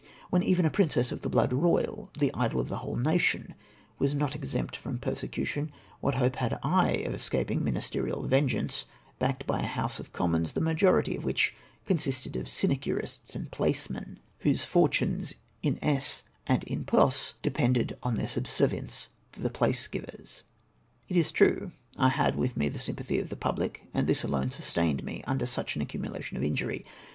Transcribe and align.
Wlien 0.33 0.41
even 0.41 0.65
a 0.65 0.71
princess 0.71 1.11
of 1.11 1.21
the 1.21 1.29
blood 1.29 1.53
royal, 1.53 2.09
the 2.17 2.33
idol 2.33 2.59
of 2.59 2.69
the 2.69 2.77
whole 2.77 2.95
nation, 2.95 3.53
was 3.99 4.15
not 4.15 4.33
exempt 4.33 4.75
from 4.75 4.97
per 4.97 5.13
secution, 5.13 5.69
what 5.99 6.15
hope 6.15 6.37
had 6.37 6.57
I 6.63 6.89
of 7.05 7.13
escaping 7.13 7.63
ministerial 7.63 8.23
ven 8.25 8.47
geance, 8.49 8.85
backed 9.19 9.45
by 9.45 9.59
a 9.59 9.65
House 9.67 9.99
of 9.99 10.11
Commons, 10.11 10.53
the 10.53 10.59
majority 10.59 11.15
of 11.15 11.23
which 11.23 11.53
consisted 11.85 12.35
of 12.35 12.47
sinecurists 12.47 13.35
and 13.35 13.51
placemen, 13.51 14.17
whose 14.39 14.63
fortunes 14.65 15.35
in 15.61 15.77
esse 15.83 16.23
and 16.47 16.63
in 16.63 16.83
posse 16.83 17.35
depended 17.43 17.95
on 18.01 18.17
then 18.17 18.27
sub 18.27 18.45
servience 18.45 19.05
to 19.33 19.39
the 19.39 19.51
place 19.51 19.85
givers? 19.87 20.41
It 21.09 21.15
is 21.15 21.31
true, 21.31 21.73
I 21.95 22.09
had 22.09 22.35
with 22.35 22.57
me 22.57 22.69
the 22.69 22.79
sympathy 22.79 23.19
of 23.19 23.29
the 23.29 23.35
public, 23.37 23.83
and 23.93 24.07
this 24.07 24.23
alone 24.23 24.49
sustained 24.49 25.03
me 25.03 25.23
under 25.27 25.45
such 25.45 25.75
an 25.75 25.85
accmuula 25.85 26.23
tion 26.23 26.37
of 26.37 26.43
injury. 26.43 26.87